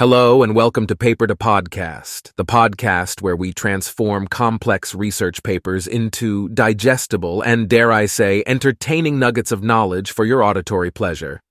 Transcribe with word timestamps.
Hello 0.00 0.42
and 0.42 0.54
welcome 0.54 0.86
to 0.86 0.96
Paper 0.96 1.26
to 1.26 1.36
Podcast, 1.36 2.32
the 2.36 2.44
podcast 2.46 3.20
where 3.20 3.36
we 3.36 3.52
transform 3.52 4.26
complex 4.28 4.94
research 4.94 5.42
papers 5.42 5.86
into 5.86 6.48
digestible 6.48 7.42
and, 7.42 7.68
dare 7.68 7.92
I 7.92 8.06
say, 8.06 8.42
entertaining 8.46 9.18
nuggets 9.18 9.52
of 9.52 9.62
knowledge 9.62 10.10
for 10.10 10.24
your 10.24 10.42
auditory 10.42 10.90
pleasure. 10.90 11.42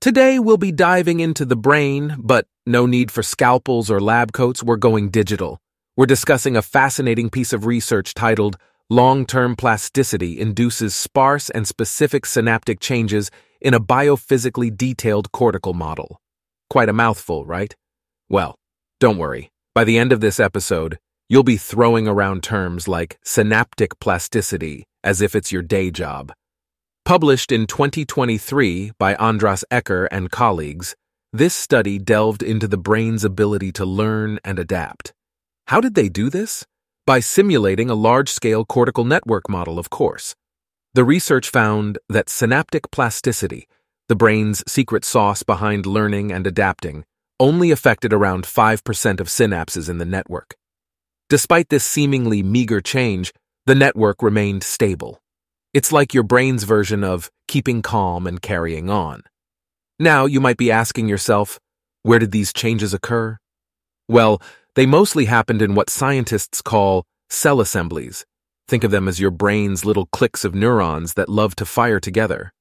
Today 0.00 0.40
we'll 0.40 0.56
be 0.56 0.72
diving 0.72 1.20
into 1.20 1.44
the 1.44 1.54
brain, 1.54 2.16
but 2.18 2.48
no 2.66 2.86
need 2.86 3.12
for 3.12 3.22
scalpels 3.22 3.88
or 3.88 4.00
lab 4.00 4.32
coats, 4.32 4.64
we're 4.64 4.74
going 4.74 5.10
digital. 5.10 5.60
We're 5.96 6.06
discussing 6.06 6.56
a 6.56 6.62
fascinating 6.62 7.30
piece 7.30 7.52
of 7.52 7.66
research 7.66 8.14
titled 8.14 8.56
Long 8.90 9.24
Term 9.24 9.54
Plasticity 9.54 10.40
Induces 10.40 10.92
Sparse 10.92 11.50
and 11.50 11.68
Specific 11.68 12.26
Synaptic 12.26 12.80
Changes 12.80 13.30
in 13.60 13.74
a 13.74 13.80
Biophysically 13.80 14.76
Detailed 14.76 15.30
Cortical 15.30 15.72
Model. 15.72 16.20
Quite 16.68 16.88
a 16.88 16.92
mouthful, 16.92 17.44
right? 17.46 17.74
Well, 18.28 18.56
don't 18.98 19.18
worry. 19.18 19.50
By 19.74 19.84
the 19.84 19.98
end 19.98 20.12
of 20.12 20.20
this 20.20 20.40
episode, 20.40 20.98
you'll 21.28 21.42
be 21.42 21.56
throwing 21.56 22.08
around 22.08 22.42
terms 22.42 22.88
like 22.88 23.18
synaptic 23.24 23.98
plasticity 24.00 24.84
as 25.04 25.20
if 25.20 25.34
it's 25.34 25.52
your 25.52 25.62
day 25.62 25.90
job. 25.90 26.32
Published 27.04 27.52
in 27.52 27.66
2023 27.66 28.92
by 28.98 29.14
Andras 29.14 29.64
Ecker 29.70 30.08
and 30.10 30.30
colleagues, 30.30 30.96
this 31.32 31.54
study 31.54 31.98
delved 31.98 32.42
into 32.42 32.66
the 32.66 32.78
brain's 32.78 33.22
ability 33.22 33.70
to 33.72 33.84
learn 33.84 34.40
and 34.44 34.58
adapt. 34.58 35.12
How 35.68 35.80
did 35.80 35.94
they 35.94 36.08
do 36.08 36.30
this? 36.30 36.64
By 37.06 37.20
simulating 37.20 37.90
a 37.90 37.94
large 37.94 38.28
scale 38.28 38.64
cortical 38.64 39.04
network 39.04 39.48
model, 39.48 39.78
of 39.78 39.90
course. 39.90 40.34
The 40.94 41.04
research 41.04 41.50
found 41.50 41.98
that 42.08 42.30
synaptic 42.30 42.90
plasticity, 42.90 43.68
the 44.08 44.16
brain's 44.16 44.62
secret 44.70 45.04
sauce 45.04 45.42
behind 45.42 45.86
learning 45.86 46.32
and 46.32 46.46
adapting, 46.46 47.04
only 47.40 47.70
affected 47.70 48.12
around 48.12 48.44
5% 48.44 49.20
of 49.20 49.28
synapses 49.28 49.88
in 49.88 49.98
the 49.98 50.04
network. 50.04 50.56
Despite 51.28 51.68
this 51.68 51.84
seemingly 51.84 52.42
meager 52.42 52.80
change, 52.80 53.32
the 53.66 53.74
network 53.74 54.22
remained 54.22 54.62
stable. 54.62 55.20
It's 55.74 55.90
like 55.90 56.14
your 56.14 56.22
brain's 56.22 56.62
version 56.62 57.02
of 57.02 57.30
keeping 57.48 57.82
calm 57.82 58.26
and 58.26 58.40
carrying 58.40 58.88
on. 58.88 59.22
Now, 59.98 60.26
you 60.26 60.40
might 60.40 60.56
be 60.56 60.70
asking 60.70 61.08
yourself, 61.08 61.58
where 62.02 62.20
did 62.20 62.30
these 62.30 62.52
changes 62.52 62.94
occur? 62.94 63.38
Well, 64.08 64.40
they 64.76 64.86
mostly 64.86 65.24
happened 65.24 65.62
in 65.62 65.74
what 65.74 65.90
scientists 65.90 66.62
call 66.62 67.04
cell 67.28 67.60
assemblies. 67.60 68.24
Think 68.68 68.84
of 68.84 68.90
them 68.90 69.08
as 69.08 69.18
your 69.18 69.30
brain's 69.30 69.84
little 69.84 70.06
cliques 70.06 70.44
of 70.44 70.54
neurons 70.54 71.14
that 71.14 71.28
love 71.28 71.56
to 71.56 71.66
fire 71.66 71.98
together. 71.98 72.52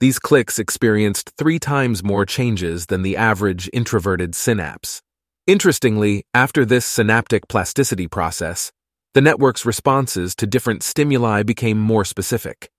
These 0.00 0.20
cliques 0.20 0.60
experienced 0.60 1.32
three 1.36 1.58
times 1.58 2.04
more 2.04 2.24
changes 2.24 2.86
than 2.86 3.02
the 3.02 3.16
average 3.16 3.68
introverted 3.72 4.36
synapse. 4.36 5.02
Interestingly, 5.48 6.22
after 6.32 6.64
this 6.64 6.86
synaptic 6.86 7.48
plasticity 7.48 8.06
process, 8.06 8.70
the 9.14 9.20
network's 9.20 9.66
responses 9.66 10.36
to 10.36 10.46
different 10.46 10.84
stimuli 10.84 11.42
became 11.42 11.78
more 11.80 12.04
specific. 12.04 12.70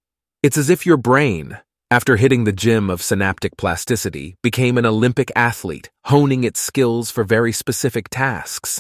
It's 0.42 0.58
as 0.58 0.70
if 0.70 0.86
your 0.86 0.96
brain, 0.96 1.58
after 1.92 2.16
hitting 2.16 2.46
the 2.46 2.54
gym 2.54 2.90
of 2.90 3.02
synaptic 3.02 3.58
plasticity, 3.58 4.36
became 4.42 4.78
an 4.78 4.86
Olympic 4.86 5.30
athlete, 5.36 5.90
honing 6.06 6.46
its 6.46 6.62
skills 6.62 7.12
for 7.12 7.26
very 7.26 7.52
specific 7.52 8.08
tasks. 8.08 8.80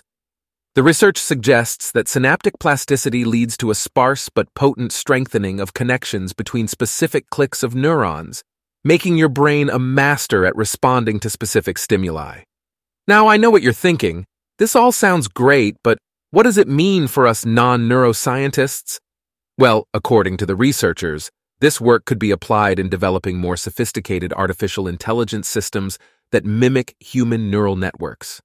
The 0.75 0.83
research 0.83 1.17
suggests 1.17 1.91
that 1.93 2.07
synaptic 2.07 2.59
plasticity 2.59 3.25
leads 3.25 3.57
to 3.57 3.71
a 3.71 3.75
sparse 3.75 4.29
but 4.29 4.53
potent 4.53 4.91
strengthening 4.91 5.59
of 5.59 5.73
connections 5.73 6.31
between 6.31 6.67
specific 6.67 7.29
cliques 7.31 7.63
of 7.63 7.73
neurons, 7.73 8.43
making 8.83 9.17
your 9.17 9.29
brain 9.29 9.69
a 9.69 9.79
master 9.79 10.45
at 10.45 10.55
responding 10.55 11.19
to 11.21 11.29
specific 11.29 11.79
stimuli. 11.79 12.41
Now, 13.07 13.27
I 13.27 13.37
know 13.37 13.49
what 13.49 13.63
you're 13.63 13.73
thinking. 13.73 14.25
This 14.59 14.75
all 14.75 14.91
sounds 14.91 15.27
great, 15.27 15.75
but 15.83 15.97
what 16.29 16.43
does 16.43 16.59
it 16.59 16.67
mean 16.67 17.07
for 17.07 17.25
us 17.25 17.47
non 17.47 17.89
neuroscientists? 17.89 18.99
Well, 19.57 19.85
according 19.95 20.37
to 20.37 20.45
the 20.45 20.55
researchers, 20.55 21.31
this 21.61 21.81
work 21.81 22.05
could 22.05 22.19
be 22.19 22.29
applied 22.29 22.77
in 22.77 22.89
developing 22.89 23.39
more 23.39 23.57
sophisticated 23.57 24.31
artificial 24.33 24.87
intelligence 24.87 25.47
systems 25.47 25.97
that 26.31 26.45
mimic 26.45 26.95
human 26.99 27.49
neural 27.49 27.75
networks. 27.75 28.39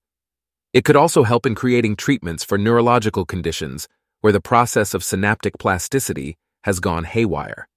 It 0.74 0.84
could 0.84 0.96
also 0.96 1.22
help 1.22 1.46
in 1.46 1.54
creating 1.54 1.94
treatments 1.94 2.42
for 2.42 2.58
neurological 2.58 3.24
conditions 3.24 3.86
where 4.22 4.32
the 4.32 4.40
process 4.40 4.92
of 4.92 5.04
synaptic 5.04 5.56
plasticity 5.56 6.36
has 6.64 6.80
gone 6.80 7.04
haywire. 7.04 7.68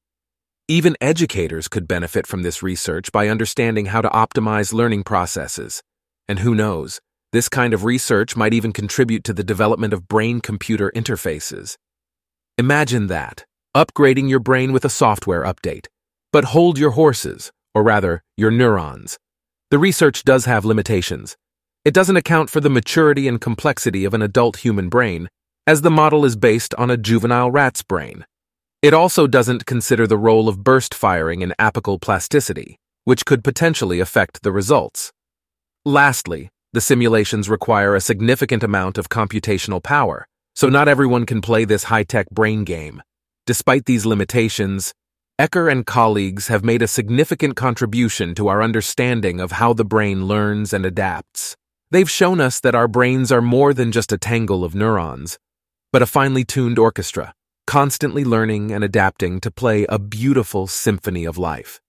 Even 0.68 0.98
educators 1.00 1.68
could 1.68 1.88
benefit 1.88 2.26
from 2.26 2.42
this 2.42 2.64
research 2.64 3.12
by 3.12 3.28
understanding 3.28 3.86
how 3.86 4.02
to 4.02 4.10
optimize 4.10 4.74
learning 4.74 5.04
processes. 5.04 5.84
And 6.28 6.40
who 6.40 6.56
knows, 6.56 7.00
this 7.32 7.50
kind 7.50 7.72
of 7.74 7.84
research 7.84 8.36
might 8.36 8.54
even 8.54 8.74
contribute 8.74 9.24
to 9.26 9.34
the 9.34 9.44
development 9.44 9.94
of 9.94 10.08
brain 10.08 10.42
computer 10.42 10.92
interfaces. 10.96 11.78
Imagine 12.58 13.08
that, 13.08 13.46
upgrading 13.76 14.28
your 14.28 14.40
brain 14.40 14.74
with 14.74 14.84
a 14.84 14.90
software 14.90 15.44
update. 15.44 15.86
But 16.34 16.46
hold 16.46 16.80
your 16.80 16.92
horses, 16.92 17.52
or 17.76 17.84
rather, 17.84 18.24
your 18.36 18.50
neurons. 18.50 19.20
The 19.70 19.78
research 19.78 20.24
does 20.24 20.46
have 20.46 20.66
limitations 20.66 21.38
it 21.88 21.94
doesn't 21.94 22.18
account 22.18 22.50
for 22.50 22.60
the 22.60 22.70
maturity 22.70 23.30
and 23.30 23.40
complexity 23.40 24.04
of 24.04 24.14
an 24.14 24.22
adult 24.22 24.58
human 24.58 24.90
brain, 24.90 25.30
as 25.66 25.84
the 25.84 25.90
model 25.90 26.26
is 26.26 26.36
based 26.36 26.76
on 26.76 26.92
a 26.92 26.98
juvenile 26.98 27.50
rat's 27.50 27.82
brain. 27.82 28.26
It 28.82 28.94
also 28.94 29.26
doesn't 29.26 29.66
consider 29.66 30.06
the 30.06 30.18
role 30.18 30.50
of 30.50 30.66
burst 30.66 30.94
firing 30.94 31.42
in 31.42 31.54
apical 31.58 31.98
plasticity, 32.02 32.78
which 33.06 33.24
could 33.24 33.42
potentially 33.42 34.02
affect 34.02 34.44
the 34.44 34.52
results. 34.52 35.14
Lastly, 35.86 36.50
the 36.74 36.82
simulations 36.82 37.50
require 37.50 37.96
a 37.96 38.02
significant 38.02 38.64
amount 38.64 38.98
of 38.98 39.08
computational 39.08 39.82
power, 39.82 40.28
so 40.58 40.68
not 40.68 40.90
everyone 40.90 41.26
can 41.26 41.40
play 41.40 41.64
this 41.64 41.86
high-tech 41.86 42.30
brain 42.32 42.66
game. 42.66 43.02
Despite 43.46 43.86
these 43.86 44.06
limitations, 44.06 44.94
Ecker 45.40 45.72
and 45.72 45.86
colleagues 45.86 46.50
have 46.50 46.66
made 46.66 46.82
a 46.82 46.88
significant 46.88 47.56
contribution 47.56 48.36
to 48.36 48.50
our 48.50 48.62
understanding 48.62 49.40
of 49.40 49.54
how 49.54 49.72
the 49.72 49.86
brain 49.86 50.26
learns 50.26 50.74
and 50.74 50.86
adapts. 50.86 51.56
They've 51.90 52.10
shown 52.10 52.42
us 52.42 52.60
that 52.60 52.76
our 52.76 52.90
brains 52.90 53.32
are 53.32 53.42
more 53.42 53.74
than 53.74 53.94
just 53.94 54.12
a 54.12 54.18
tangle 54.18 54.66
of 54.66 54.76
neurons, 54.76 55.40
but 55.94 56.02
a 56.02 56.06
finely 56.06 56.44
tuned 56.44 56.78
orchestra, 56.78 57.34
constantly 57.66 58.26
learning 58.26 58.74
and 58.74 58.84
adapting 58.84 59.40
to 59.40 59.52
play 59.52 59.86
a 59.88 59.98
beautiful 59.98 60.68
symphony 60.68 61.24
of 61.24 61.38
life. 61.38 61.80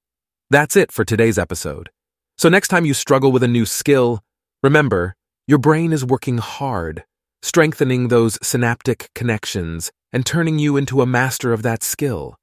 That's 0.51 0.77
it 0.77 0.93
for 0.93 1.05
today's 1.05 1.37
episode. 1.37 1.91
So 2.37 2.49
next 2.49 2.69
time 2.69 2.85
you 2.85 2.95
struggle 2.95 3.33
with 3.33 3.43
a 3.43 3.49
new 3.49 3.67
skill, 3.67 4.23
remember, 4.63 5.17
your 5.49 5.59
brain 5.59 5.93
is 5.93 6.05
working 6.05 6.39
hard, 6.39 7.03
strengthening 7.43 8.07
those 8.07 8.39
synaptic 8.41 9.11
connections 9.17 9.91
and 10.13 10.25
turning 10.25 10.61
you 10.61 10.77
into 10.77 11.03
a 11.03 11.07
master 11.07 11.53
of 11.53 11.63
that 11.65 11.83
skill. 11.83 12.37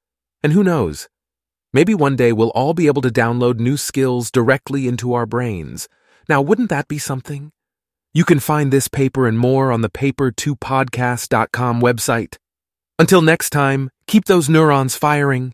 And 0.44 0.52
who 0.52 0.64
knows? 0.64 1.08
Maybe 1.72 1.96
one 1.96 2.18
day 2.18 2.34
we'll 2.34 2.50
all 2.50 2.74
be 2.74 2.88
able 2.88 3.02
to 3.02 3.10
download 3.10 3.60
new 3.60 3.78
skills 3.78 4.30
directly 4.30 4.90
into 4.90 5.14
our 5.14 5.26
brains 5.26 5.88
now, 6.30 6.42
wouldn't 6.42 6.70
that 6.70 6.88
be 6.88 6.98
something? 6.98 7.52
You 8.14 8.24
can 8.24 8.40
find 8.40 8.72
this 8.72 8.88
paper 8.88 9.28
and 9.28 9.38
more 9.38 9.72
on 9.72 9.82
the 9.82 9.90
paper2podcast.com 9.90 11.82
website. 11.82 12.38
Until 12.98 13.22
next 13.22 13.50
time, 13.50 13.90
keep 14.08 14.26
those 14.26 14.48
neurons 14.48 14.96
firing 14.96 15.54